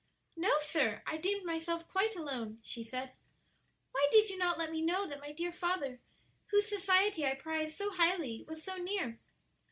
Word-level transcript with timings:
"No, 0.35 0.49
sir; 0.61 1.03
I 1.05 1.17
deemed 1.17 1.45
myself 1.45 1.87
quite 1.87 2.15
alone," 2.15 2.57
she 2.63 2.83
said. 2.83 3.13
"Why 3.91 4.07
did 4.11 4.31
you 4.31 4.37
not 4.39 4.57
let 4.57 4.71
me 4.71 4.81
know 4.81 5.05
that 5.05 5.19
my 5.21 5.31
dear 5.31 5.51
father, 5.51 5.99
whose 6.47 6.65
society 6.67 7.23
I 7.23 7.35
prize 7.35 7.77
so 7.77 7.91
highly, 7.91 8.43
was 8.47 8.63
so 8.63 8.77
near?" 8.77 9.19